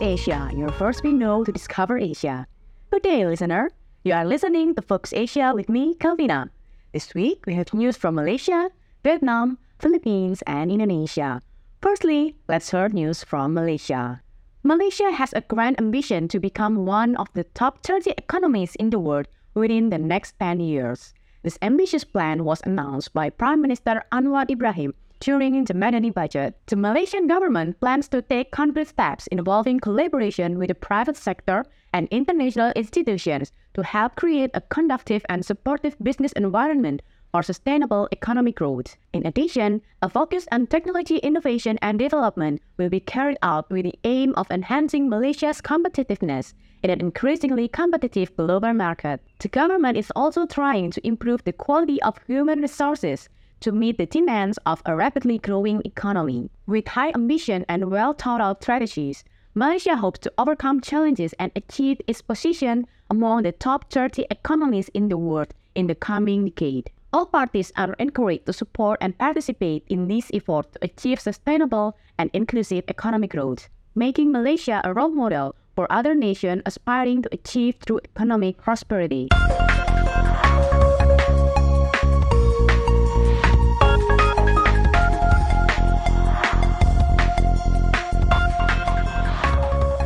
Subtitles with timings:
[0.00, 2.46] Asia, your first window to discover Asia.
[2.90, 3.70] Good day, listener.
[4.02, 6.50] You are listening to Focus Asia with me, Calvina.
[6.92, 8.70] This week, we have news from Malaysia,
[9.02, 11.40] Vietnam, Philippines, and Indonesia.
[11.82, 14.22] Firstly, let's hear news from Malaysia.
[14.62, 18.98] Malaysia has a grand ambition to become one of the top 30 economies in the
[18.98, 21.14] world within the next 10 years.
[21.42, 26.76] This ambitious plan was announced by Prime Minister Anwar Ibrahim during the Madani budget, the
[26.76, 32.72] Malaysian government plans to take concrete steps involving collaboration with the private sector and international
[32.76, 38.96] institutions to help create a conducive and supportive business environment for sustainable economic growth.
[39.12, 43.98] In addition, a focus on technology innovation and development will be carried out with the
[44.04, 46.54] aim of enhancing Malaysia's competitiveness
[46.84, 49.20] in an increasingly competitive global market.
[49.40, 53.28] The government is also trying to improve the quality of human resources
[53.64, 56.50] to meet the demands of a rapidly growing economy.
[56.66, 61.98] With high ambition and well thought out strategies, Malaysia hopes to overcome challenges and achieve
[62.06, 66.90] its position among the top 30 economies in the world in the coming decade.
[67.10, 72.28] All parties are encouraged to support and participate in this effort to achieve sustainable and
[72.34, 78.00] inclusive economic growth, making Malaysia a role model for other nations aspiring to achieve true
[78.04, 79.28] economic prosperity.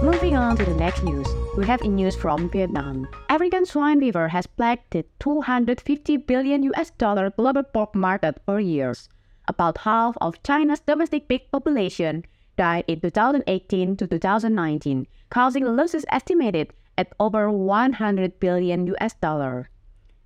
[0.02, 3.08] Moving on to the next news, we have news from Vietnam.
[3.28, 9.08] African swine fever has plagued the 250 billion US dollar global pork market for years.
[9.48, 12.24] About half of China's domestic pig population
[12.56, 19.68] died in 2018 to 2019, causing losses estimated at over 100 billion US dollar.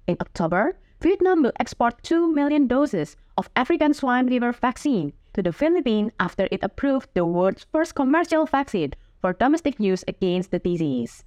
[0.06, 5.52] In October, Vietnam will export 2 million doses of African swine fever vaccine to the
[5.52, 11.24] Philippines after it approved the world's first commercial vaccine for domestic use against the disease.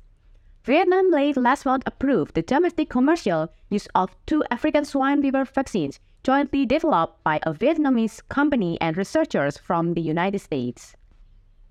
[0.66, 6.00] Vietnam late last month approved the domestic commercial use of two African swine fever vaccines
[6.24, 10.96] jointly developed by a Vietnamese company and researchers from the United States.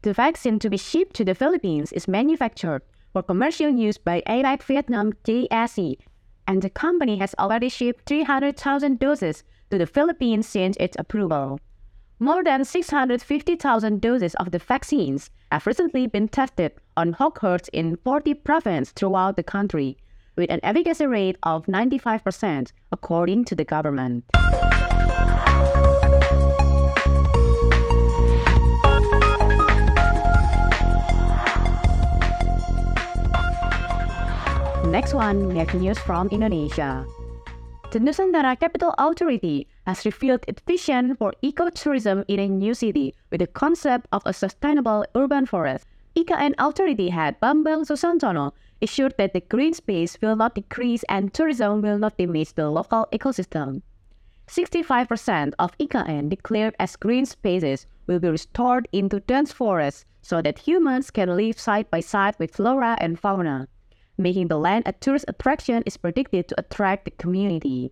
[0.02, 2.82] The vaccine to be shipped to the Philippines is manufactured
[3.12, 5.96] for commercial use by AVAC Vietnam JSC,
[6.46, 11.58] and the company has already shipped 300,000 doses to the Philippines since its approval.
[12.20, 17.96] More than 650,000 doses of the vaccines have recently been tested on hog herds in
[17.96, 19.98] 40 provinces throughout the country,
[20.36, 24.22] with an efficacy rate of 95%, according to the government.
[34.86, 37.04] Next one, we have news from Indonesia.
[37.90, 43.40] The Nusantara Capital Authority has revealed its vision for ecotourism in a new city with
[43.40, 45.86] the concept of a sustainable urban forest.
[46.16, 51.82] IKN Authority head Bambang Susantono assured that the green space will not decrease and tourism
[51.82, 53.82] will not diminish the local ecosystem.
[54.46, 60.58] 65% of IKN declared as green spaces will be restored into dense forests so that
[60.58, 63.68] humans can live side by side with flora and fauna
[64.16, 67.90] making the land a tourist attraction is predicted to attract the community.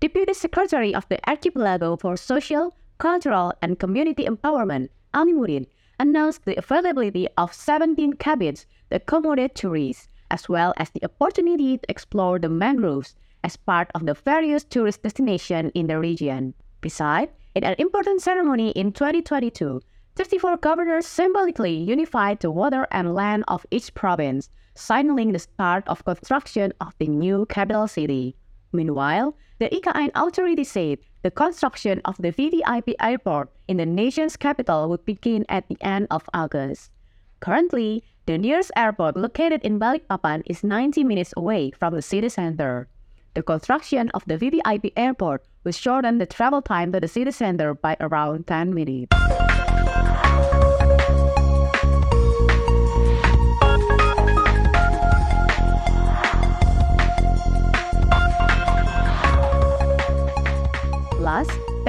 [0.00, 5.66] Deputy Secretary of the Archipelago for Social, Cultural, and Community Empowerment, Alimuddin,
[5.98, 11.90] announced the availability of 17 cabins to accommodate tourists, as well as the opportunity to
[11.90, 16.54] explore the mangroves as part of the various tourist destinations in the region.
[16.80, 19.82] Besides, in an important ceremony in 2022,
[20.16, 26.06] 34 governors symbolically unified the water and land of each province, signaling the start of
[26.06, 28.34] construction of the new capital city.
[28.72, 34.88] Meanwhile, the IKN authority said the construction of the VVIP airport in the nation's capital
[34.88, 36.90] would begin at the end of August.
[37.40, 42.88] Currently, the nearest airport located in Balikpapan is 90 minutes away from the city center.
[43.34, 47.74] The construction of the VVIP airport will shorten the travel time to the city center
[47.74, 49.49] by around 10 minutes.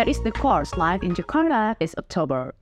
[0.01, 2.55] There is The Corrs live in Jakarta this October.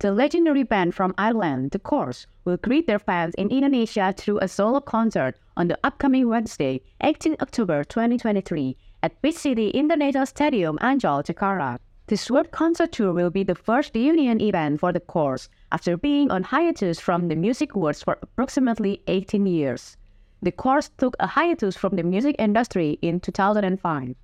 [0.00, 4.48] The legendary band from Ireland, The Corrs, will greet their fans in Indonesia through a
[4.48, 11.24] solo concert on the upcoming Wednesday, 18 October 2023, at Beach City International Stadium, Ancol,
[11.24, 11.78] Jakarta.
[12.06, 16.30] This world concert tour will be the first reunion event for The Corrs after being
[16.30, 19.96] on hiatus from the music world for approximately 18 years.
[20.42, 24.14] The Corrs took a hiatus from the music industry in 2005.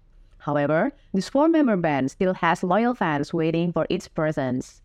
[0.44, 4.82] However, this four-member band still has loyal fans waiting for its presence.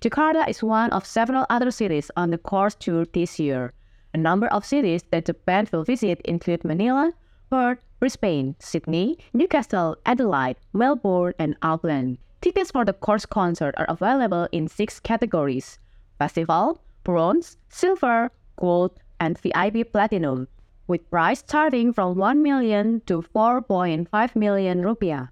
[0.00, 3.72] Jakarta is one of several other cities on the Corrs tour this year.
[4.14, 7.12] A number of cities that the band will visit include Manila,
[7.50, 12.18] Perth, Brisbane, Sydney, Newcastle, Adelaide, Melbourne, and Auckland.
[12.40, 15.80] Tickets for the Corrs concert are available in six categories
[16.18, 18.30] Festival, Bronze, Silver,
[18.60, 20.46] Gold, and VIP Platinum,
[20.90, 25.28] with price starting from 1 million to 4.5 million rupiah.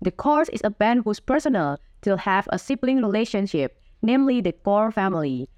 [0.00, 4.92] The Corrs is a band whose personnel still have a sibling relationship, namely the core
[4.92, 5.48] family.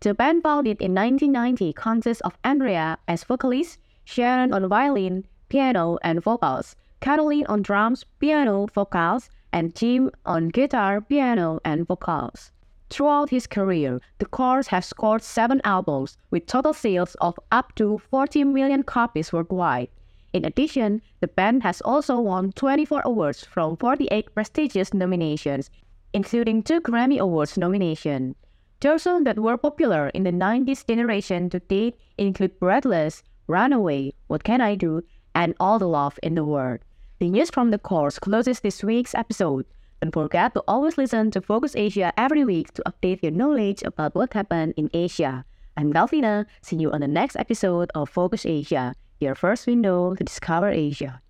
[0.00, 6.22] The band founded in 1990 consists of Andrea as vocalist, Sharon on violin, piano, and
[6.22, 12.50] vocals, Caroline on drums, piano, vocals, and Jim on guitar, piano, and vocals.
[12.90, 17.98] Throughout his career, the Corrs have scored seven albums with total sales of up to
[18.10, 19.88] 40 million copies worldwide.
[20.32, 25.70] In addition, the band has also won 24 awards from 48 prestigious nominations,
[26.12, 28.34] including two Grammy Awards nominations.
[28.80, 34.42] Those songs that were popular in the 90s generation to date include Breathless, Runaway, What
[34.42, 35.02] Can I Do,
[35.34, 36.80] and All the Love in the World.
[37.20, 39.66] The news from the Corrs closes this week's episode.
[40.00, 44.14] Don't forget to always listen to Focus Asia every week to update your knowledge about
[44.14, 45.44] what happened in Asia.
[45.76, 46.46] I'm Galvina.
[46.62, 51.20] See you on the next episode of Focus Asia, your first window to discover Asia.